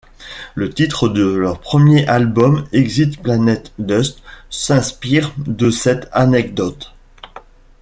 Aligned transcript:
Le 0.55 0.71
titre 0.71 1.09
de 1.09 1.23
leur 1.23 1.59
premier 1.59 2.07
album, 2.07 2.65
Exit 2.71 3.21
Planet 3.21 3.71
Dust, 3.77 4.23
s'inspire 4.49 5.31
de 5.37 5.69
cette 5.69 6.09
anecdote. 6.11 6.95